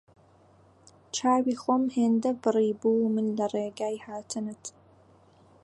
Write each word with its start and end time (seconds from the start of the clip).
چاوی 1.15 1.55
خۆم 1.61 1.83
هێندە 1.95 2.31
بڕیبوو 2.41 3.11
من 3.15 3.27
لە 3.37 3.45
ڕێگای 3.53 3.97
هاتنت 4.05 4.63